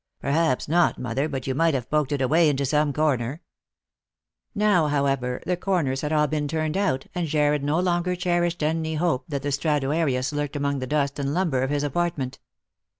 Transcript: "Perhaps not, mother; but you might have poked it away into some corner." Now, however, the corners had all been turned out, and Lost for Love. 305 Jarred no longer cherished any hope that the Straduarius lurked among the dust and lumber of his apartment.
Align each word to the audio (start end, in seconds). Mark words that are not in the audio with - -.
"Perhaps 0.19 0.67
not, 0.67 0.97
mother; 0.97 1.29
but 1.29 1.45
you 1.45 1.53
might 1.53 1.75
have 1.75 1.87
poked 1.91 2.11
it 2.11 2.23
away 2.23 2.49
into 2.49 2.65
some 2.65 2.91
corner." 2.91 3.43
Now, 4.55 4.87
however, 4.87 5.43
the 5.45 5.55
corners 5.55 6.01
had 6.01 6.11
all 6.11 6.25
been 6.25 6.47
turned 6.47 6.75
out, 6.75 7.05
and 7.13 7.25
Lost 7.25 7.31
for 7.33 7.37
Love. 7.37 7.59
305 7.61 7.61
Jarred 7.61 7.63
no 7.63 7.79
longer 7.91 8.15
cherished 8.15 8.63
any 8.63 8.95
hope 8.95 9.25
that 9.27 9.43
the 9.43 9.51
Straduarius 9.51 10.33
lurked 10.33 10.55
among 10.55 10.79
the 10.79 10.87
dust 10.87 11.19
and 11.19 11.35
lumber 11.35 11.61
of 11.61 11.69
his 11.69 11.83
apartment. 11.83 12.39